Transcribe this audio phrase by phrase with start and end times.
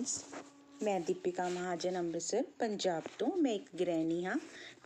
[0.00, 4.36] Friends ਮੈਂ ਦੀਪਿਕਾ ਮਹਾਜਨ ਅੰਮ੍ਰਿਤਸਰ, ਪੰਜਾਬ ਤੋਂ। ਮੈਂ ਇੱਕ ਗ੍ਰਹਿਣੀ ਹਾਂ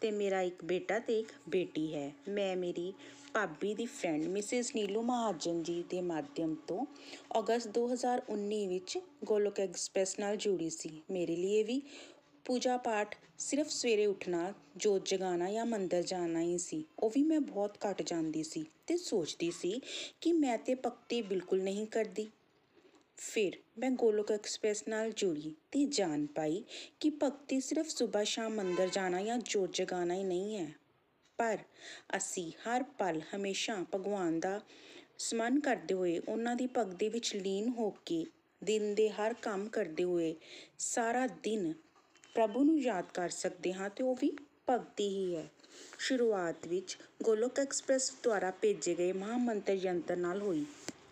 [0.00, 2.92] ਤੇ ਮੇਰਾ ਇੱਕ ਬੇਟਾ ਤੇ ਇੱਕ ਬੇਟੀ ਹੈ। ਮੈਂ ਮੇਰੀ
[3.34, 6.84] ਭਾਬੀ ਦੀ ਫਰੈਂਡ ਮਿਸਿਸ ਨੀਲੂ ਮਹਾਜਨ ਜੀ ਦੇ ਮਾਧਿਅਮ ਤੋਂ
[7.38, 11.80] ਅਗਸਤ 2019 ਵਿੱਚ ਗੋਲੋਕ ਐਕਸਪ੍ਰੈਸ ਨਾਲ ਜੁੜੀ ਸੀ। ਮੇਰੇ ਲਈ ਵੀ
[12.44, 17.40] ਪੂਜਾ ਪਾਠ ਸਿਰਫ ਸਵੇਰੇ ਉੱਠਣਾ, ਜੋਤ ਜਗਾਉਣਾ ਜਾਂ ਮੰਦਰ ਜਾਣਾ ਹੀ ਸੀ। ਉਹ ਵੀ ਮੈਂ
[17.40, 19.80] ਬਹੁਤ ਘੱਟ ਜਾਂਦੀ ਸੀ ਤੇ ਸੋਚਦੀ ਸੀ
[20.20, 22.30] ਕਿ ਮੈਂ ਤੇ ਭਗਤੀ ਬਿਲਕੁਲ ਨਹੀਂ ਕਰਦੀ।
[23.18, 26.64] ਫਿਰ ਮੈਂ ਗੋਲੋਕ ਐਕਸਪ੍ਰੈਸ ਨਾਲ ਜੁੜੀ ਤੇ ਜਾਣ ਪਾਈ
[27.00, 30.72] ਕਿ ਭਗਤੀ ਸਿਰਫ ਸਵੇਰ ਸ਼ਾਮ ਮੰਦਰ ਜਾਣਾ ਜਾਂ ਜੋਤ ਜਗਾਉਣਾ ਹੀ ਨਹੀਂ ਹੈ।
[31.38, 31.58] ਪਰ
[32.16, 34.60] ਅਸੀਂ ਹਰ ਪਲ ਹਮੇਸ਼ਾ ਭਗਵਾਨ ਦਾ
[35.18, 38.26] ਸਮਰਨ ਕਰਦੇ ਹੋਏ, ਉਹਨਾਂ ਦੀ ਭਗਤੀ ਵਿੱਚ ਲੀਨ ਹੋ ਕੇ
[38.64, 40.34] ਦਿਨ ਦੇ ਹਰ ਕੰਮ ਕਰਦੇ ਹੋਏ
[40.78, 41.72] ਸਾਰਾ ਦਿਨ
[42.34, 44.36] ਪ੍ਰਭੂ ਨੂੰ ਯਾਦ ਕਰ ਸਕਦੇ ਹਾਂ ਤੇ ਉਹ ਵੀ
[44.70, 45.50] ਭਗਤੀ ਹੀ ਹੈ।
[45.98, 50.64] ਸ਼ੁਰੂਆਤ ਵਿੱਚ ਗੋਲੋਕ ਐਕਸਪ੍ਰੈਸ ਦੁਆਰਾ ਭੇਜੇ ਗਏ ਮਹਾਮੰਤਰ ਯੰਤਰ ਨਾਲ ਹੋਈ।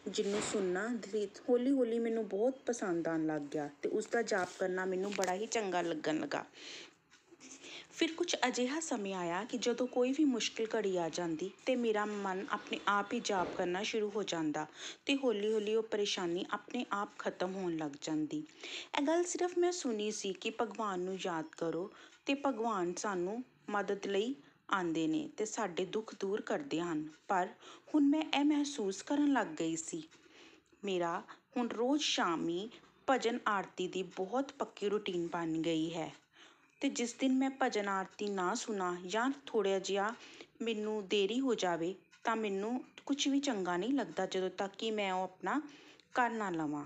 [0.07, 0.89] ਜਿਹਨੂੰ ਸੁਣਨਾ
[1.49, 5.35] ਹੌਲੀ ਹੌਲੀ ਮੈਨੂੰ ਬਹੁਤ ਪਸੰਦ ਆਉਣ ਲੱਗ ਗਿਆ ਤੇ ਉਸ ਦਾ ਜਾਪ ਕਰਨਾ ਮੈਨੂੰ ਬੜਾ
[5.35, 6.45] ਹੀ ਚੰਗਾ ਲੱਗਣ ਲੱਗਾ।
[7.91, 12.05] ਫਿਰ ਕੁਝ ਅਜਿਹਾ ਸਮੇਂ ਆਇਆ ਕਿ ਜਦੋਂ ਕੋਈ ਵੀ ਮੁਸ਼ਕਿਲ ਘੜੀ ਆ ਜਾਂਦੀ ਤੇ ਮੇਰਾ
[12.05, 14.67] ਮਨ ਆਪਣੇ ਆਪ ਹੀ ਜਾਪ ਕਰਨਾ ਸ਼ੁਰੂ ਹੋ ਜਾਂਦਾ
[15.07, 18.43] ਤੇ ਹੌਲੀ ਹੌਲੀ ਉਹ ਪਰੇਸ਼ਾਨੀ ਆਪਣੇ ਆਪ ਖਤਮ ਹੋਣ ਲੱਗ ਜਾਂਦੀ।
[18.99, 21.91] ਇਹ ਗੱਲ ਸਿਰਫ ਮੈਂ ਸੁਣੀ ਸੀ ਕਿ ਭਗਵਾਨ ਨੂੰ ਯਾਦ ਕਰੋ
[22.27, 24.35] ਤੇ ਭਗਵਾਨ ਸਾਨੂੰ ਮਦਦ ਲਈ
[24.69, 27.49] ਆਉਂਦੇ ਨੇ ਤੇ ਸਾਡੇ ਦੁੱਖ ਦੂਰ ਕਰਦੇ ਹਨ। ਪਰ
[27.89, 30.03] ਹੁਣ ਮੈਂ ਇਹ ਮਹਿਸੂਸ ਕਰਨ ਲੱਗ ਗਈ ਸੀ,
[30.83, 31.19] ਮੇਰਾ
[31.57, 32.69] ਹੁਣ ਰੋਜ਼ ਸ਼ਾਮੀ
[33.09, 36.11] ਭਜਨ ਆਰਤੀ ਦੀ ਬਹੁਤ ਪੱਕੀ ਰੁਟੀਨ ਬਣ ਗਈ ਹੈ
[36.81, 40.13] ਤੇ ਜਿਸ ਦਿਨ ਮੈਂ ਭਜਨ ਆਰਤੀ ਨਾ ਸੁਣਾ ਜਾਂ ਥੋੜ੍ਹਾ ਜਿਹਾ
[40.63, 45.13] ਮੈਨੂੰ ਦੇਰੀ ਹੋ ਜਾਵੇ ਤਾਂ ਮੈਨੂੰ ਕੁਝ ਵੀ ਚੰਗਾ ਨਹੀਂ ਲੱਗਦਾ ਜਦੋਂ ਤੱਕ ਕਿ ਮੈਂ
[45.13, 45.61] ਉਹ ਆਪਣਾ
[46.15, 46.85] ਕਰ ਨਾ ਲਵਾਂ।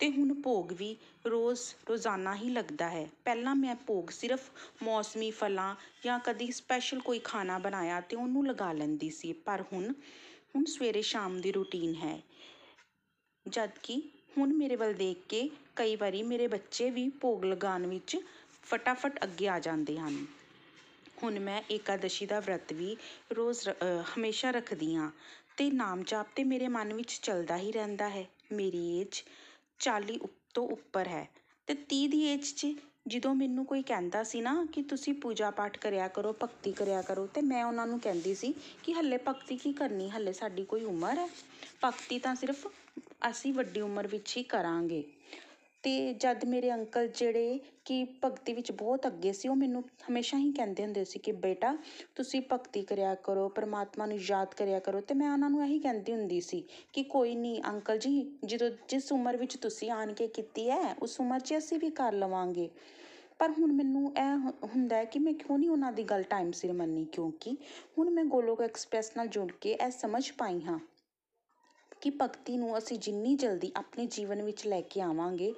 [0.00, 4.50] ਤੇ ਹੁਣ ਭੋਗ ਵੀ ਰੋਜ਼ ਰੋਜ਼ਾਨਾ ਹੀ ਲੱਗਦਾ ਹੈ। ਪਹਿਲਾਂ ਮੈਂ ਭੋਗ ਸਿਰਫ
[4.82, 9.92] ਮੌਸਮੀ ਫਲਾਂ ਜਾਂ ਕਦੀ ਸਪੈਸ਼ਲ ਕੋਈ ਖਾਣਾ ਬਣਾਇਆ ਤੇ ਉਹਨੂੰ ਲਗਾ ਲੈਂਦੀ ਸੀ, ਪਰ ਹੁਣ
[10.54, 12.18] ਹੁਣ ਸਵੇਰੇ ਸ਼ਾਮ ਦੀ ਰੂਟੀਨ ਹੈ।
[13.46, 14.00] ਜਦ ਕਿ
[14.38, 18.16] ਹੁਣ ਮੇਰੇ ਵੱਲ ਦੇਖ ਕੇ ਕਈ ਵਾਰੀ ਮੇਰੇ ਬੱਚੇ ਵੀ ਭੋਗ ਲਗਾਉਣ ਵਿੱਚ
[18.64, 20.24] ਫਟਾਫਟ ਅੱਗੇ ਆ ਜਾਂਦੇ ਹਨ।
[21.22, 22.96] ਹੁਣ ਮੈਂ ਏਕਾਦਸ਼ੀ ਦਾ ਵਰਤ ਵੀ
[23.32, 23.68] ਰੋਜ਼
[24.08, 25.10] ਹਮੇਸ਼ਾ ਰੱਖਦੀ ਹਾਂ
[25.56, 29.22] ਤੇ ਨਾਮ ਜਾਪ ਤੇ ਮੇਰੇ ਮਨ ਵਿੱਚ ਚੱਲਦਾ ਹੀ ਰਹਿੰਦਾ ਹੈ। ਮੇਰੀ ਏਜ
[29.78, 30.20] ਚਾਲੀ
[30.54, 31.28] ਤੋਂ ਉੱਪਰ ਹੈ।
[31.66, 32.66] ਤੇ ਤੀਹ ਦੀ ਏਜ 'ਚ
[33.08, 37.26] ਜਦੋਂ ਮੈਨੂੰ ਕੋਈ ਕਹਿੰਦਾ ਸੀ ਨਾ ਕਿ ਤੁਸੀਂ ਪੂਜਾ ਪਾਠ ਕਰਿਆ ਕਰੋ, ਭਗਤੀ ਕਰਿਆ ਕਰੋ,
[37.26, 41.18] ਤੇ ਮੈਂ ਉਹਨਾਂ ਨੂੰ ਕਹਿੰਦੀ ਸੀ ਕਿ ਹੱਲੇ ਭਗਤੀ ਕੀ ਕਰਨੀ, ਹੱਲੇ ਸਾਡੀ ਕੋਈ ਉਮਰ
[41.18, 41.28] ਹੈ?
[41.84, 42.68] ਭਗਤੀ ਤਾਂ ਸਿਰਫ
[43.30, 45.04] ਅਸੀਂ ਵੱਡੀ ਉਮਰ ਵਿੱਚ ਹੀ ਕਰਾਂਗੇ।
[45.88, 50.50] ਤੇ ਜਦ ਮੇਰੇ ਅੰਕਲ ਜਿਹੜੇ ਕਿ ਭਗਤੀ ਵਿੱਚ ਬਹੁਤ ਅੱਗੇ ਸੀ, ਉਹ ਮੈਨੂੰ ਹਮੇਸ਼ਾ ਹੀ
[50.52, 51.76] ਕਹਿੰਦੇ ਹੁੰਦੇ ਸੀ ਕਿ ਬੇਟਾ
[52.14, 56.12] ਤੁਸੀਂ ਭਗਤੀ ਕਰਿਆ ਕਰੋ, ਪਰਮਾਤਮਾ ਨੂੰ ਯਾਦ ਕਰਿਆ ਕਰੋ ਤੇ ਮੈਂ ਉਹਨਾਂ ਨੂੰ ਇਹੀ ਕਹਿੰਦੀ
[56.12, 56.62] ਹੁੰਦੀ ਸੀ
[56.92, 61.20] ਕਿ ਕੋਈ ਨਹੀਂ ਅੰਕਲ ਜੀ, ਜਦੋਂ ਜਿਸ ਉਮਰ ਵਿੱਚ ਤੁਸੀਂ ਆਣ ਕੇ ਕੀਤੀ ਹੈ, ਉਸ
[61.20, 62.68] ਉਮਰ 'ਚ ਅਸੀਂ ਵੀ ਕਰ ਲਵਾਂਗੇ।
[63.38, 66.72] ਪਰ ਹੁਣ ਮੈਨੂੰ ਇਹ ਹੁੰਦਾ ਹੈ ਕਿ ਮੈਂ ਕਿਉਂ ਨਹੀਂ ਉਹਨਾਂ ਦੀ ਗੱਲ ਟਾਈਮ ਸਿਰ
[66.72, 67.56] ਮੰਨੀ, ਕਿਉਂਕਿ
[67.98, 70.78] ਹੁਣ ਮੈਂ ਗੋਲੋਕ ਐਕਸਪ੍ਰੈਸ ਨਾਲ ਜੁੜ ਕੇ ਇਹ ਸਮਝ ਪਾਈ ਹਾਂ।
[72.00, 75.54] ਕਿ ਭਗਤੀ ਨੂੰ ਅਸੀਂ ਜਿੰਨੀ ਜਲਦੀ ਆਪਣੇ ਜੀਵਨ ਵਿੱਚ ਲੈ ਕੇ ਆਵਾਂਗੇ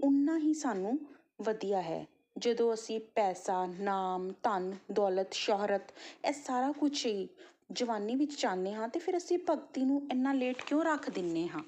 [0.00, 0.98] ਉਨਾ ਹੀ ਸਾਨੂੰ
[1.42, 2.06] ਵਧੀਆ ਹੈ।
[2.38, 5.92] ਜਦੋਂ ਅਸੀਂ ਪੈਸਾ, ਨਾਮ, ਧਨ, ਦੌਲਤ, ਸ਼ੋਹਰਤ
[6.24, 7.28] ਇਹ ਸਾਰਾ ਕੁਝ ਹੀ
[7.72, 11.62] ਜਵਾਨੀ ਵਿੱਚ ਚਾਹੁੰਦੇ ਹਾਂ ਤੇ ਫਿਰ ਅਸੀਂ ਭਗਤੀ ਨੂੰ ਇੰਨਾ ਲੇਟ ਕਿਉਂ ਰੱਖ ਦਿੰਨੇ ਹਾਂ?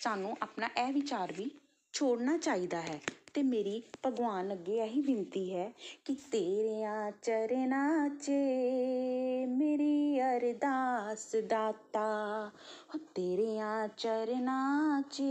[0.00, 1.50] ਸਾਨੂੰ ਆਪਣਾ ਇਹ ਵਿਚਾਰ ਵੀ
[1.92, 3.00] ਛੋੜਨਾ ਚਾਹੀਦਾ ਹੈ
[3.36, 5.72] ਤੇ ਮੇਰੀ ਭਗਵਾਨ ਅੱਗੇ ਇਹੀ ਬੇਨਤੀ ਹੈ
[6.04, 8.30] ਕਿ ਤੇਰਿਆਂ ਚਰਨਾਂ 'ਚ
[9.48, 12.06] ਮੇਰੀ ਅਰਦਾਸ ਦਾਤਾ
[12.94, 15.22] ਹੋ ਤੇਰਿਆਂ ਚਰਨਾਂ 'ਚ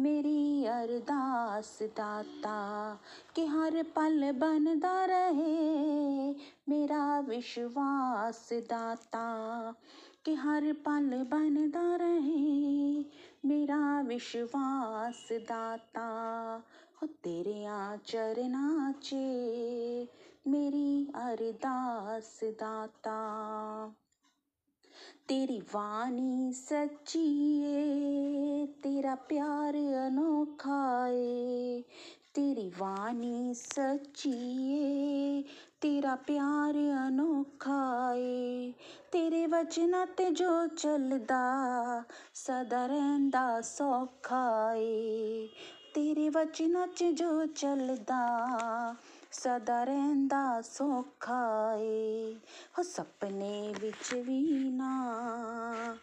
[0.00, 2.96] ਮੇਰੀ ਅਰਦਾਸ ਦਾਤਾ
[3.34, 6.34] ਕਿ ਹਰ ਪਲ ਬਣਦਾ ਰਹੇ
[6.68, 9.74] ਮੇਰਾ ਵਿਸ਼ਵਾਸ ਦਾਤਾ,
[10.24, 13.04] ਕਿ ਹਰ ਪਲ ਬਣਦਾ ਰਹੇ
[13.44, 16.08] ਮੇਰਾ ਵਿਸ਼ਵਾਸ ਦਾਤਾ।
[16.58, 19.14] ਹੋ ਤੇਰਿਆਂ ਚਰਨਾਂ 'ਚ
[20.46, 23.92] ਮੇਰੀ ਅਰਦਾਸ ਦਾਤਾ।
[25.28, 29.74] ਤੇਰੀ ਬਾਣੀ ਸੱਚੀ ਏ, ਤੇਰਾ ਪਿਆਰ
[30.08, 31.82] ਅਨੋਖਾ ਏ।
[32.34, 35.42] ਤੇਰੀ ਬਾਣੀ ਸੱਚੀ ਏ,
[35.80, 36.74] ਤੇਰਾ ਪਿਆਰ
[37.08, 38.72] ਅਨੋਖਾ ਏ।
[39.12, 41.42] ਤੇਰੇ ਵਚਨਾਂ ਤੇ ਜੋ ਚੱਲਦਾ,
[42.34, 45.48] ਸਦਾ ਰਹਿੰਦਾ ਸੌਖਾ ਏ।
[45.94, 48.94] ਤੇਰੇ ਵਚਨਾਂ 'ਚ ਜੋ ਚੱਲਦਾ,
[49.32, 52.34] ਸਦਾ ਰਹਿੰਦਾ ਸੌਖਾ ਏ।
[52.78, 55.96] ਹੋ ਸੁਪਨੇ ਵਿੱਚ ਵੀ ਨਾ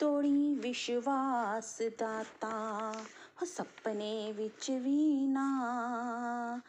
[0.00, 2.92] ਤੋੜੀ ਵਿਸ਼ਵਾਸ ਦਾਤਾ
[3.42, 6.60] ਹੋ ਸੁਪਨੇ ਵਿੱਚ ਵੀ ਨਾ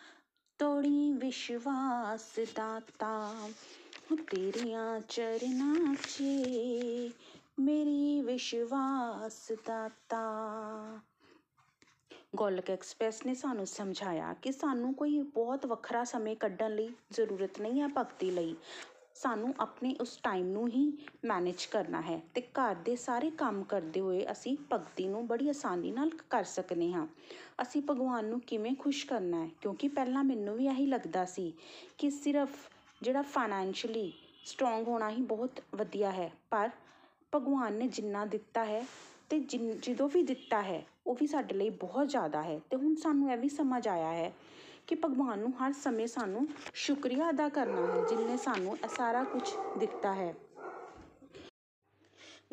[0.60, 3.34] ਤੋੜੀ ਵਿਸ਼ਵਾਸ ਦਾਤਾ
[4.12, 6.24] ਹੋ ਤੇਰੀਆਂ ਚਰਨਾਂ 'ਚ
[7.60, 10.24] ਮੇਰੀ ਵਿਸ਼ਵਾਸ ਦਾਤਾ
[12.38, 17.82] ਗੋਲਕ ਐਕਸਪ੍ਰੈਸ ਨੇ ਸਾਨੂੰ ਸਮਝਾਇਆ ਕਿ ਸਾਨੂੰ ਕੋਈ ਬਹੁਤ ਵੱਖਰਾ ਸਮੇਂ ਕੱਢਣ ਲਈ ਜ਼ਰੂਰਤ ਨਹੀਂ
[17.82, 18.56] ਹੈ ਭਗਤੀ ਲਈ।
[19.16, 20.82] ਸਾਨੂੰ ਆਪਣੇ ਉਸ ਟਾਈਮ ਨੂੰ ਹੀ
[21.26, 25.92] ਮੈਨੇਜ ਕਰਨਾ ਹੈ ਅਤੇ ਘਰ ਦੇ ਸਾਰੇ ਕੰਮ ਕਰਦੇ ਹੋਏ ਅਸੀਂ ਭਗਤੀ ਨੂੰ ਬੜੀ ਆਸਾਨੀ
[25.92, 27.06] ਨਾਲ ਕਰ ਸਕਦੇ ਹਾਂ।
[27.62, 29.50] ਅਸੀਂ ਭਗਵਾਨ ਨੂੰ ਕਿਵੇਂ ਖੁਸ਼ ਕਰਨਾ ਹੈ?
[29.62, 31.52] ਕਿਉਂਕਿ ਪਹਿਲਾਂ ਮੈਨੂੰ ਵੀ ਇਹੀ ਲੱਗਦਾ ਸੀ
[31.98, 32.50] ਕਿ ਸਿਰਫ
[33.02, 34.12] ਜਿਹੜਾ ਫਾਈਨੈਂਸ਼ਲੀ
[34.46, 36.70] ਸਟਰੋਂਗ ਹੋਣਾ ਹੀ ਬਹੁਤ ਵਧੀਆ ਹੈ, ਪਰ
[37.34, 38.86] ਭਗਵਾਨ ਨੇ ਜਿੰਨਾ ਦਿੱਤਾ ਹੈ
[39.30, 42.96] ਅਤੇ ਜਿਨ ਜਦੋਂ ਵੀ ਦਿੱਤਾ ਹੈ, ਉਹ ਵੀ ਸਾਡੇ ਲਈ ਬਹੁਤ ਜ਼ਿਆਦਾ ਹੈ। ਅਤੇ ਹੁਣ
[42.98, 44.32] ਸਾਨੂੰ ਇਹ ਵੀ ਸਮਝ ਆਇਆ ਹੈ
[44.88, 49.44] ਕਿ ਭਗਵਾਨ ਨੂੰ ਹਰ ਸਮੇਂ ਸਾਨੂੰ ਸ਼ੁਕਰੀਆ ਅਦਾ ਕਰਨਾ ਹੈ ਜਿਨਨੇ ਸਾਨੂੰ ਇਹ ਸਾਰਾ ਕੁਝ
[49.78, 50.34] ਦਿੱਤਾ ਹੈ।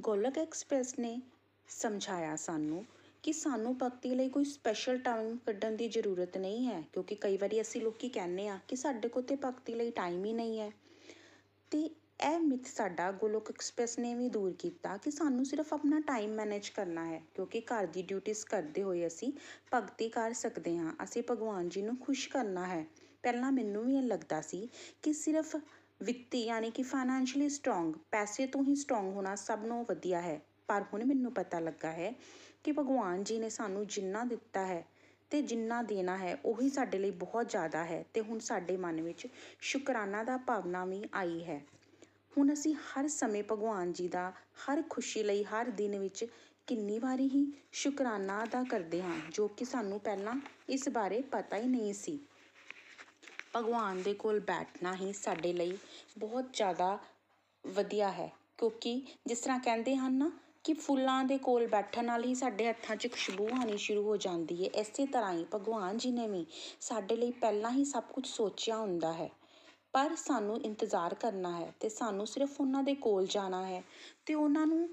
[0.00, 1.20] ਗੋਲਕ ਐਕਸਪ੍ਰੈਸ ਨੇ
[1.68, 2.84] ਸਮਝਾਇਆ ਸਾਨੂੰ
[3.24, 7.60] ਕਿ ਸਾਨੂੰ ਭਗਤੀ ਲਈ ਕੋਈ ਸਪੈਸ਼ਲ ਟਾਈਮ ਕੱਢਣ ਦੀ ਜ਼ਰੂਰਤ ਨਹੀਂ ਹੈ, ਕਿਉਂਕਿ ਕਈ ਵਾਰੀ
[7.60, 11.88] ਅਸੀਂ ਲੋਕੀ ਕਹਿੰਦੇ ਆ ਕਿ ਸਾਡੇ ਕੋਲ ਤੇ ਭਗਤੀ ਲਈ ਟਾਈਮ ਹੀ ਨਹੀਂ ਹੈ। ਅਤੇ
[12.20, 16.68] ਇਹ ਮਿੱਥ ਸਾਡਾ ਗੋਲੋਕ ਐਕਸਪ੍ਰੈਸ ਨੇ ਵੀ ਦੂਰ ਕੀਤਾ ਕਿ ਸਾਨੂੰ ਸਿਰਫ ਆਪਣਾ ਟਾਈਮ ਮੈਨੇਜ
[16.68, 19.32] ਕਰਨਾ ਹੈ, ਕਿਉਂਕਿ ਘਰ ਦੀ ਡਿਊਟੀਜ਼ ਕਰਦੇ ਹੋਏ ਅਸੀਂ
[19.72, 22.84] ਭਗਤੀ ਕਰ ਸਕਦੇ ਹਾਂ, ਅਸੀਂ ਭਗਵਾਨ ਜੀ ਨੂੰ ਖੁਸ਼ ਕਰਨਾ ਹੈ।
[23.24, 24.68] ਪਹਿਲਾਂ ਮੈਨੂੰ ਵੀ ਇਹ ਲੱਗਦਾ ਸੀ
[25.02, 25.56] ਕਿ ਸਿਰਫ
[26.00, 30.84] ਵਿੱਤੀ ਯਾਨੀ ਕਿ ਫਾਈਨੈਂਸ਼ਲੀ ਸਟਰੋਂਗ ਪੈਸੇ ਤੋਂ ਹੀ ਸਟਰੋਂਗ ਹੋਣਾ ਸਭ ਨੂੰ ਵਧੀਆ ਹੈ। ਪਰ
[30.92, 32.12] ਹੁਣ ਮੈਨੂੰ ਪਤਾ ਲੱਗਾ ਹੈ
[32.64, 37.10] ਕਿ ਭਗਵਾਨ ਜੀ ਨੇ ਸਾਨੂੰ ਜਿੰਨਾ ਦਿੱਤਾ ਹੈ ਅਤੇ ਜਿੰਨਾ ਦੇਣਾ ਹੈ, ਉਹੀ ਸਾਡੇ ਲਈ
[37.12, 39.26] ਬਹੁਤ ਜ਼ਿਆਦਾ ਹੈ ਅਤੇ ਹੁਣ ਸਾਡੇ ਮਨ ਵਿੱਚ
[39.62, 41.60] ਸ਼ੁਕਰਾਨਾ ਦਾ ਭਾਵਨਾ ਵੀ ਆਈ ਹੈ।
[42.38, 44.32] ਹੁਣ ਅਸੀਂ ਹਰ ਸਮੇਂ ਭਗਵਾਨ ਜੀ ਦਾ,
[44.64, 46.24] ਹਰ ਖੁਸ਼ੀ ਲਈ, ਹਰ ਦਿਨ ਵਿੱਚ
[46.66, 50.34] ਕਿੰਨੀ ਵਾਰੀ ਹੀ ਸ਼ੁਕਰਾਨਾ ਅਦਾ ਕਰਦੇ ਹਾਂ, ਜੋ ਕਿ ਸਾਨੂੰ ਪਹਿਲਾਂ
[50.68, 52.18] ਇਸ ਬਾਰੇ ਪਤਾ ਹੀ ਨਹੀਂ ਸੀ।
[53.54, 55.76] ਭਗਵਾਨ ਦੇ ਕੋਲ ਬੈਠਣਾ ਹੀ ਸਾਡੇ ਲਈ
[56.18, 56.98] ਬਹੁਤ ਜ਼ਿਆਦਾ
[57.64, 60.30] ਵਧੀਆ ਹੈ, ਕਿਉਂਕਿ ਜਿਸ ਤਰ੍ਹਾਂ ਕਹਿੰਦੇ ਹਨ ਨਾ
[60.64, 64.64] ਕਿ ਫੁੱਲਾਂ ਦੇ ਕੋਲ ਬੈਠਣ ਨਾਲ ਹੀ ਸਾਡੇ ਹੱਥਾਂ 'ਚ ਖੁਸ਼ਬੂ ਆਉਣੀ ਸ਼ੁਰੂ ਹੋ ਜਾਂਦੀ
[64.64, 66.44] ਹੈ। ਇਸੇ ਤਰ੍ਹਾਂ ਹੀ ਭਗਵਾਨ ਜੀ ਨੇ ਵੀ
[66.80, 69.30] ਸਾਡੇ ਲਈ ਪਹਿਲਾਂ ਹੀ ਸਭ ਕੁਝ ਸੋਚਿਆ ਹੁੰਦਾ ਹੈ।
[69.94, 74.66] ਪਰ ਸਾਨੂੰ ਇੰਤਜ਼ਾਰ ਕਰਨਾ ਹੈ ਅਤੇ ਸਾਨੂੰ ਸਿਰਫ ਉਹਨਾਂ ਦੇ ਕੋਲ ਜਾਣਾ ਹੈ ਅਤੇ ਉਹਨਾਂ
[74.66, 74.88] ਨੂੰ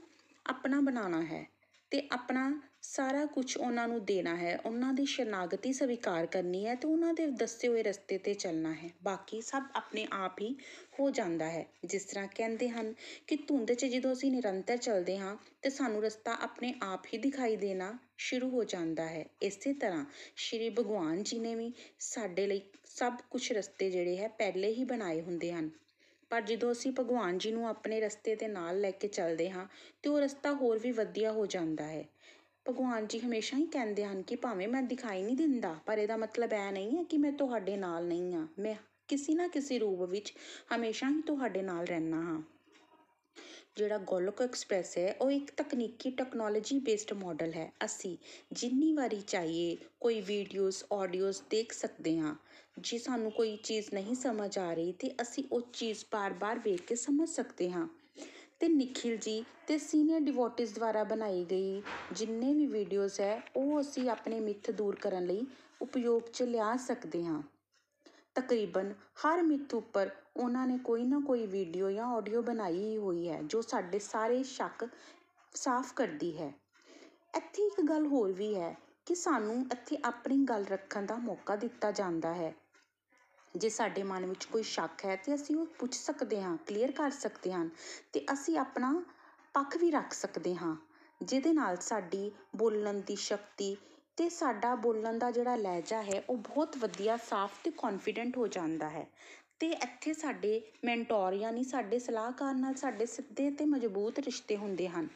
[0.45, 2.50] ਆਪਣਾ ਬਣਾਉਣਾ ਹੈ ਅਤੇ ਆਪਣਾ
[2.83, 7.28] ਸਾਰਾ ਕੁਝ ਉਹਨਾਂ ਨੂੰ ਦੇਣਾ ਹੈ, ਉਹਨਾਂ ਦੀ ਸ਼ਰਨਾਗਤੀ ਸਵੀਕਾਰ ਕਰਨੀ ਹੈ ਅਤੇ ਉਹਨਾਂ ਦੇ
[7.31, 10.56] ਦੱਸੇ ਹੋਏ ਰਸਤੇ 'ਤੇ ਚੱਲਣਾ ਹੈ। ਬਾਕੀ ਸਭ ਆਪਣੇ ਆਪ ਹੀ
[11.00, 12.94] ਹੋ ਜਾਂਦਾ ਹੈ। ਜਿਸ ਤਰ੍ਹਾਂ ਕਹਿੰਦੇ ਹਨ
[13.28, 17.56] ਕਿ ਧੁੰਦ 'ਚ ਜਦੋਂ ਅਸੀਂ ਨਿਰੰਤਰ ਚੱਲਦੇ ਹਾਂ ਤਾਂ ਸਾਨੂੰ ਰਸਤਾ ਆਪਣੇ ਆਪ ਹੀ ਦਿਖਾਈ
[17.56, 20.06] ਦੇਣਾ ਸ਼ੁਰੂ ਹੋ ਜਾਂਦਾ ਹੈ। ਇਸੇ ਤਰ੍ਹਾਂ
[20.36, 25.22] ਸ਼੍ਰੀ ਭਗਵਾਨ ਜੀ ਨੇ ਵੀ ਸਾਡੇ ਲਈ ਸਭ ਕੁਝ ਰਸਤੇ ਜਿਹੜੇ ਹੈ ਪਹਿਲੇ ਹੀ ਬਣਾਏ
[25.22, 25.69] ਹੁੰਦੇ ਹਨ।
[26.31, 29.66] ਪਰ ਜਦੋਂ ਅਸੀਂ ਭਗਵਾਨ ਜੀ ਨੂੰ ਆਪਣੇ ਰਸਤੇ ਦੇ ਨਾਲ ਲੈ ਕੇ ਚੱਲਦੇ ਹਾਂ
[30.04, 32.06] ਤਾਂ ਉਹ ਰਸਤਾ ਹੋਰ ਵੀ ਵਧੀਆ ਹੋ ਜਾਂਦਾ ਹੈ।
[32.69, 36.54] ਭਗਵਾਨ ਜੀ ਹਮੇਸ਼ਾ ਹੀ ਕਹਿੰਦੇ ਹਨ ਕਿ ਭਾਵੇਂ ਮੈਂ ਦਿਖਾਈ ਨਹੀਂ ਦਿੰਦਾ, ਪਰ ਇਹਦਾ ਮਤਲਬ
[36.54, 38.75] ਇਹ ਨਹੀਂ ਹੈ ਕਿ ਮੈਂ ਤੁਹਾਡੇ ਨਾਲ ਨਹੀਂ ਹਾਂ। ਮੈਂ
[39.08, 40.34] ਕਿਸੇ ਨਾ ਕਿਸੇ ਰੂਪ ਵਿੱਚ
[40.75, 42.42] ਹਮੇਸ਼ਾ ਹੀ ਤੁਹਾਡੇ ਨਾਲ ਰਹਿਣਾ ਹਾਂ।
[43.78, 48.18] ਜਿਹੜਾ ਗੋਲੋਕ ਐਕਸਪ੍ਰੈਸ ਹੈ, ਉਹ ਇੱਕ ਤਕਨੀਕੀ ਟੈਕਨੋਲੋਜੀ ਬੇਸਡ ਮਾਡਲ ਹੈ। ਅਸੀਂ
[48.54, 52.36] ਜਿੰਨੀ ਵਾਰੀ ਚਾਹੀਏ ਕੋਈ ਵੀਡੀਓਜ਼, ਆਡੀਓਜ਼ ਦੇਖ ਸਕਦੇ ਹਾਂ।
[52.80, 56.96] ਜੇ ਸਾਨੂੰ ਕੋਈ ਚੀਜ਼ ਨਹੀਂ ਸਮਝ ਆ ਰਹੀ, ਤੇ ਅਸੀਂ ਉਹ ਚੀਜ਼ ਬਾਰ-ਬਾਰ ਵੇਖ ਕੇ
[56.96, 57.88] ਸਮਝ ਸਕਦੇ ਹਾਂ।
[58.62, 61.81] ਤੇ ਨikhil ਜੀ ਤੇ ਸੀਨੀਅਰ ਡਿਵੋਟਿਸ ਦੁਆਰਾ ਬਣਾਈ ਗਈ
[62.12, 65.46] ਜਿੰਨੇ ਵੀ ਵੀਡੀਓਜ਼ ਹੈ, ਉਹ ਅਸੀਂ ਆਪਣੇ ਮਿੱਥ ਦੂਰ ਕਰਨ ਲਈ
[65.81, 67.42] ਉਪਯੋਗ 'ਚ ਲਿਆ ਸਕਦੇ ਹਾਂ।
[68.36, 68.94] ਤਕਰੀਬਨ
[69.24, 73.42] ਹਰ ਮਿੱਥ ਉੱਪਰ ਉਹਨਾਂ ਨੇ ਕੋਈ ਨਾ ਕੋਈ ਵੀਡੀਓ ਜਾਂ ਆਡੀਓ ਬਣਾਈ ਹੀ ਹੋਈ ਹੈ,
[73.42, 74.88] ਜੋ ਸਾਡੇ ਸਾਰੇ ਸ਼ੱਕ
[75.56, 76.54] ਸਾਫ਼ ਕਰਦੀ ਹੈ।
[77.38, 78.75] ਇੱਥੇ ਇੱਕ ਗੱਲ ਹੋਰ ਵੀ ਹੈ
[79.06, 82.53] ਕਿ ਸਾਨੂੰ ਇੱਥੇ ਆਪਣੀ ਗੱਲ ਰੱਖਣ ਦਾ ਮੌਕਾ ਦਿੱਤਾ ਜਾਂਦਾ ਹੈ।
[83.55, 87.10] ਜੇ ਸਾਡੇ ਮਨ ਵਿੱਚ ਕੋਈ ਸ਼ੱਕ ਹੈ ਤੇ ਅਸੀਂ ਉਹ ਪੁੱਛ ਸਕਦੇ ਹਾਂ ਕਲੀਅਰ ਕਰ
[87.12, 87.65] ਸਕਦੇ ਹਾਂ
[88.13, 88.93] ਤੇ ਅਸੀਂ ਆਪਣਾ
[89.55, 90.75] ਪੱਖ ਵੀ ਰੱਖ ਸਕਦੇ ਹਾਂ,
[91.22, 93.75] ਜਿਹਦੇ ਨਾਲ ਸਾਡੀ ਬੋਲਣ ਦੀ ਸ਼ਕਤੀ
[94.17, 98.89] ਤੇ ਸਾਡਾ ਬੋਲਣ ਦਾ ਜਿਹੜਾ ਲਹਿਜਾ ਹੈ ਉਹ ਬਹੁਤ ਵਧੀਆ, ਸਾਫ਼ ਤੇ ਕੌਨਫੀਡੈਂਟ ਹੋ ਜਾਂਦਾ
[98.89, 99.05] ਹੈ।
[99.60, 105.08] ਤੇ ਇੱਥੇ ਸਾਡੇ ਮੈਂਟੋਰ ਯਾਨੀ ਸਾਡੇ ਸਲਾਹਕਾਰ ਨਾਲ ਸਾਡੇ ਸਿੱਧੇ ਤੇ ਮਜ਼ਬੂਤ ਰਿਸ਼ਤੇ ਹੁੰਦੇ ਹਨ,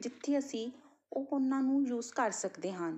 [0.00, 0.70] ਜਿੱਥੇ ਅਸੀਂ
[1.12, 2.92] ਉਹ ਉਹਨਾਂ ਨੂੰ ਯੂਜ਼ ਕਰ ਸਕਦੇ ਹਾਂ।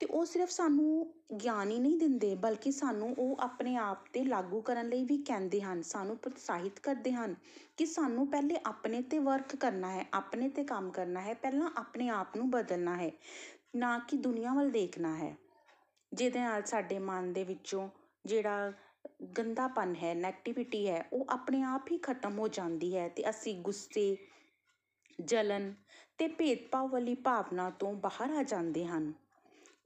[0.00, 4.60] ਤੇ ਉਹ ਸਿਰਫ ਸਾਨੂੰ ਗਿਆਨ ਹੀ ਨਹੀਂ ਦਿੰਦੇ, ਬਲਕਿ ਸਾਨੂੰ ਉਹ ਆਪਣੇ ਆਪ 'ਤੇ ਲਾਗੂ
[4.60, 7.34] ਕਰਨ ਲਈ ਵੀ ਕਹਿੰਦੇ ਹਨ, ਸਾਨੂੰ ਪ੍ਰੋਤਸਾਹਿਤ ਕਰਦੇ ਹਨ
[7.76, 12.08] ਕਿ ਸਾਨੂੰ ਪਹਿਲੇ ਆਪਣੇ 'ਤੇ ਵਰਕ ਕਰਨਾ ਹੈ, ਆਪਣੇ 'ਤੇ ਕੰਮ ਕਰਨਾ ਹੈ, ਪਹਿਲਾਂ ਆਪਣੇ
[12.08, 13.10] ਆਪ ਨੂੰ ਬਦਲਣਾ ਹੈ,
[13.76, 15.36] ਨਾ ਕਿ ਦੁਨੀਆ ਵੱਲ ਦੇਖਣਾ ਹੈ।
[16.12, 17.88] ਜਿਹਦੇ ਨਾਲ ਸਾਡੇ ਮਨ ਦੇ ਵਿੱਚੋਂ
[18.24, 18.72] ਜਿਹੜਾ
[19.38, 24.16] ਗੰਦਾਪਨ ਹੈ ਨੈਗੇਟਿਵਿਟੀ ਹੈ, ਉਹ ਆਪਣੇ ਆਪ ਹੀ ਖਤਮ ਹੋ ਜਾਂਦੀ ਹੈ ਤੇ ਅਸੀਂ ਗੁੱਸੇ,
[25.18, 25.72] ਜਲਨ
[26.18, 29.12] ਤੇ ਭੇਦਭਾਵ ਵਾਲੀ ਭਾਵਨਾ ਤੋਂ ਬਾਹਰ ਆ ਜਾਂਦੇ ਹਨ।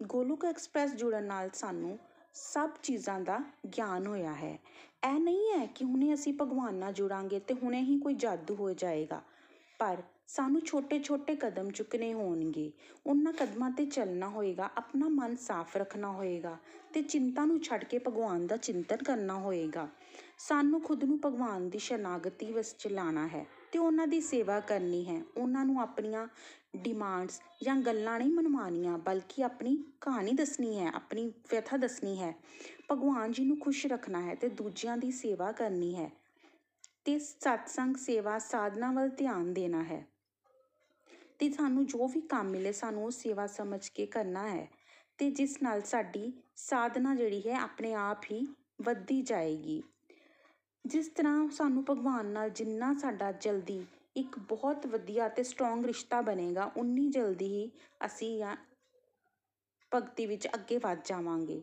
[0.01, 1.99] ਗੋਲੋਕ ਐਕਸਪ੍ਰੈਸ ਜੁੜਨ ਨਾਲ ਸਾਨੂੰ
[2.35, 3.39] ਸਭ ਚੀਜ਼ਾਂ ਦਾ
[3.69, 4.59] ਗਿਆਨ ਹੋਇਆ ਹੈ।
[5.05, 8.73] ਇਹ ਨਹੀਂ ਹੈ ਕਿ ਹੁਣੇ ਅਸੀਂ ਭਗਵਾਨ ਨਾਲ ਜੁੜਾਂਗੇ ਤੇ ਹੁਣੇ ਹੀ ਕੋਈ ਜਾਦੂ ਹੋ
[8.73, 9.21] ਜਾਏਗਾ,
[9.81, 12.71] ਪਰ ਸਾਨੂੰ ਛੋਟੇ ਛੋਟੇ ਕਦਮ ਚੁੱਕਣੇ ਹੋਣਗੇ।
[13.07, 16.57] ਉਹਨਾਂ ਕਦਮਾਂ 'ਤੇ ਚੱਲਣਾ ਹੋਏਗਾ, ਆਪਣਾ ਮਨ ਸਾਫ਼ ਰੱਖਣਾ ਹੋਏਗਾ
[16.95, 19.89] ਤੇ ਚਿੰਤਾ ਨੂੰ ਛੱਡ ਕੇ ਭਗਵਾਨ ਦਾ ਚਿੰਤਨ ਕਰਨਾ ਹੋਏਗਾ।
[20.39, 25.23] ਸਾਨੂੰ ਖੁਦ ਨੂੰ ਭਗਵਾਨ ਦੀ ਸ਼ਰਨਾਗਤੀ ਵਿੱਚ ਚਲਾਉਣਾ ਹੈ। ਤੇ ਉਹਨਾਂ ਦੀ ਸੇਵਾ ਕਰਨੀ ਹੈ।
[25.37, 26.27] ਉਹਨਾਂ ਨੂੰ ਆਪਣੀਆਂ
[26.77, 32.35] ਡਿਮਾਂਡਸ ਜਾਂ ਗੱਲਾਂ ਨਹੀਂ ਮਨਵਾਉਣੀਆਂ, ਬਲਕਿ ਆਪਣੀ ਕਹਾਣੀ ਦੱਸਣੀ ਹੈ, ਆਪਣੀ ਵਿਅਥਾ ਦੱਸਣੀ ਹੈ।
[32.91, 36.11] ਭਗਵਾਨ ਜੀ ਨੂੰ ਖੁਸ਼ ਰੱਖਣਾ ਹੈ ਤੇ ਦੂਜਿਆਂ ਦੀ ਸੇਵਾ ਕਰਨੀ ਹੈ
[37.05, 40.07] ਤੇ ਸਤਸੰਗ ਸੇਵਾ ਸਾਧਨਾ ਵੱਲ ਧਿਆਨ ਦੇਣਾ ਹੈ।
[41.39, 44.69] ਤੇ ਸਾਨੂੰ ਜੋ ਵੀ ਕੰਮ ਮਿਲੇ, ਸਾਨੂੰ ਉਹ ਸੇਵਾ ਸਮਝ ਕੇ ਕਰਨਾ ਹੈ
[45.19, 48.47] ਤੇ ਜਿਸ ਨਾਲ ਸਾਡੀ ਸਾਧਨਾ ਜਿਹੜੀ ਹੈ, ਆਪਣੇ ਆਪ ਹੀ
[48.83, 49.83] ਵੱਧਦੀ ਜਾਏਗੀ।
[50.89, 53.85] ਜਿਸ ਤਰ੍ਹਾਂ ਸਾਨੂੰ ਭਗਵਾਨ ਨਾਲ ਜਿੰਨਾ ਸਾਡਾ ਜਲਦੀ
[54.17, 57.71] ਇੱਕ ਬਹੁਤ ਵਧੀਆ ਤੇ ਸਟਰੋਂਗ ਰਿਸ਼ਤਾ ਬਣੇਗਾ, ਉਨੀ ਜਲਦੀ ਹੀ
[58.07, 58.57] ਅਸੀਂ ਆ
[59.93, 61.63] ਭਗਤੀ ਵਿੱਚ ਅੱਗੇ ਵੱਧ ਜਾਵਾਂਗੇ।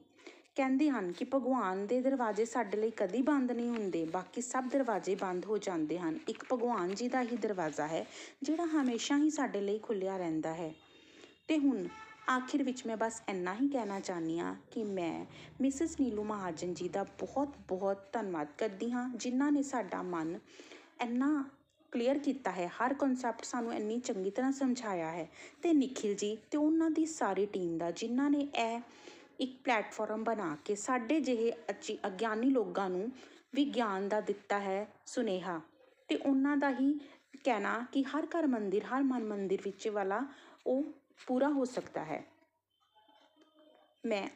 [0.56, 5.16] ਕਹਿੰਦੇ ਹਨ ਕਿ ਭਗਵਾਨ ਦੇ ਦਰਵਾਜ਼ੇ ਸਾਡੇ ਲਈ ਕਦੀ ਬੰਦ ਨਹੀਂ ਹੁੰਦੇ, ਬਾਕੀ ਸਭ ਦਰਵਾਜ਼ੇ
[5.16, 8.06] ਬੰਦ ਹੋ ਜਾਂਦੇ ਹਨ। ਇੱਕ ਭਗਵਾਨ ਜੀ ਦਾ ਹੀ ਦਰਵਾਜ਼ਾ ਹੈ,
[8.44, 10.74] ਜਿਹੜਾ ਹਮੇਸ਼ਾ ਹੀ ਸਾਡੇ ਲਈ ਖੁੱਲਿਆ ਰਹਿੰਦਾ ਹੈ।
[11.48, 11.88] ਤੇ ਹੁਣ
[12.30, 15.26] ਆਖਿਰ ਵਿੱਚ ਮੈਂ ਬਸ ਇੰਨਾ ਹੀ ਕਹਿਣਾ ਚਾਹਨੀ ਆ ਕਿ ਮੈਂ
[15.62, 20.40] ਮਿਸਿਸ ਨੀਲੂ ਮਹਾਜਨ ਜੀ ਦਾ ਬਹੁਤ ਬਹੁਤ ਧੰਨਵਾਦ ਕਰਦੀ ਹਾਂ, ਜਿਨ੍ਹਾਂ ਨੇ ਸਾਡਾ ਮਨ
[21.02, 21.46] ਇੰਨਾ
[21.92, 25.30] ਕਲੀਅਰ ਕੀਤਾ ਹੈ, ਹਰ ਕਨਸੈਪਟ ਸਾਨੂੰ ਇੰਨੀ ਚੰਗੀ ਤਰ੍ਹਾਂ ਸਮਝਾਇਆ ਹੈ।
[25.64, 28.80] ਤੇ ਨikhil ਜੀ ਤੇ ਉਹਨਾਂ ਦੀ ਸਾਰੀ ਟੀਮ ਦਾ, ਜਿਨ੍ਹਾਂ ਨੇ ਇਹ
[29.40, 33.12] ਇੱਕ ਪਲੇਟਫਾਰਮ ਬਣਾ ਕੇ ਸਾਡੇ ਜਿਹੇ ਅਚੀ ਅਗਿਆਨੀ ਲੋਕਾਂ ਨੂੰ
[33.56, 35.62] ਵੀ ਗਿਆਨ ਦਾ ਦਿੱਤਾ ਹੈ, ਸੁਨੇਹਾ।
[36.08, 37.00] ਤੇ ਉਹਨਾਂ ਦਾ ਹੀ
[37.44, 40.26] ਕਹਿਣਾ ਕਿ ਹਰ ਘਰ ਮੰਦਿਰ, ਹਰ ਮਨ ਮੰਦਿਰ ਵਿੱਚ ਵਾਲਾ
[40.68, 40.84] ਉਹ
[41.28, 42.24] ਪੂਰਾ ਹੋ ਸਕਦਾ ਹੈ।
[44.06, 44.28] ਮੈਂ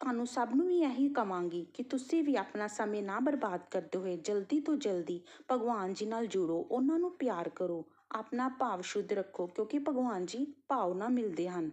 [0.00, 4.16] ਤੁਹਾਨੂੰ ਸਭ ਨੂੰ ਵੀ ਇਹੀ ਕਵਾਂਗੀ ਕਿ ਤੁਸੀਂ ਵੀ ਆਪਣਾ ਸਮੇਂ ਨਾ ਬਰਬਾਦ ਕਰਦੇ ਹੋਏ
[4.16, 5.20] ਜਲਦੀ ਤੋਂ ਜਲਦੀ
[5.52, 10.46] ਭਗਵਾਨ ਜੀ ਨਾਲ ਜੁੜੋ, ਉਹਨਾਂ ਨੂੰ ਪਿਆਰ ਕਰੋ, ਆਪਣਾ ਭਾਵ ਸ਼ੁੱਧ ਰੱਖੋ, ਕਿਉਂਕਿ ਭਗਵਾਨ ਜੀ
[10.68, 11.70] ਭਾਵ ਨਾਲ ਮਿਲਦੇ ਹਨ।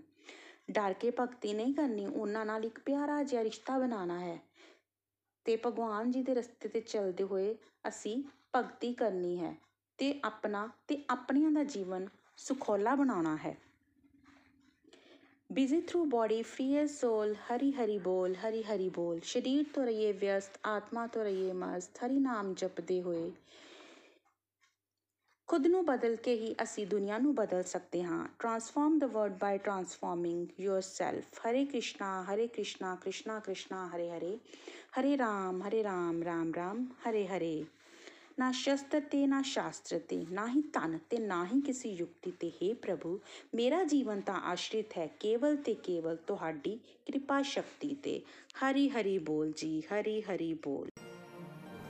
[0.71, 4.39] ਡਰ ਕੇ ਭਗਤੀ ਨਹੀਂ ਕਰਨੀ, ਉਹਨਾਂ ਨਾਲ ਇੱਕ ਪਿਆਰਾ ਜਿਹਾ ਰਿਸ਼ਤਾ ਬਣਾਉਣਾ ਹੈ।
[5.45, 7.55] ਤੇ ਭਗਵਾਨ ਜੀ ਦੇ ਰਸਤੇ ਤੇ ਚੱਲਦੇ ਹੋਏ
[7.87, 8.23] ਅਸੀਂ
[8.55, 9.55] ਭਗਤੀ ਕਰਨੀ ਹੈ
[9.97, 13.57] ਤੇ ਆਪਣਾ ਤੇ ਆਪਣਿਆਂ ਦਾ ਜੀਵਨ ਸੁਖੋਲਾ ਬਣਾਉਣਾ ਹੈ।
[15.49, 20.59] Busy through body free soul Hari Hari ਬੋਲ ਹਰੀ ਹਰੀ ਬੋਲ ਸਰੀਰ ਤੋਂ ਰਹੀਏ ਵਿਅਸਤ
[20.65, 23.31] ਆਤਮਾ ਤੋਂ ਰਹੀਏ ਮਸਤ ਹਰੀ ਨਾਮ ਜਪਦੇ ਹੋਏ
[25.47, 29.57] ਖੁਦ ਨੂੰ ਬਦਲ ਕੇ ਹੀ ਅਸੀਂ ਦੁਨੀਆ ਨੂੰ ਬਦਲ ਸਕਦੇ ਹਾਂ transform the world by
[29.57, 34.37] transforming yourself Hare Krishna Hare Krishna Krishna Krishna ਹਰੇ ਹਰੇ
[34.99, 37.65] ਹਰੇ ਰਾਮ ਹਰੇ ਰਾਮ ਰਾਮ ਰਾਮ ਹਰੇ ਹਰੇ
[38.39, 42.51] ਨਾ ਸ਼ਸਤਰ ਤੇ ਨਾ ਸ਼ਾਸਤਰ ਤੇ ਨਾ ਹੀ ਧਨ ਤੇ ਨਾ ਹੀ ਕਿਸੇ ਯੁਕਤੀ ਤੇ
[42.61, 43.19] हे ਪ੍ਰਭੂ
[43.55, 48.21] ਮੇਰਾ ਜੀਵਨ ਤਾਂ ਆਸ਼ਰਿਤ ਹੈ ਕੇਵਲ ਤੇ ਕੇਵਲ ਤੁਹਾਡੀ ਕਿਰਪਾ ਸ਼ਕਤੀ ਤੇ
[48.59, 50.89] ਹਰੀ ਹਰੀ ਬੋਲ ਜੀ ਹਰੀ ਹਰੀ ਬੋਲ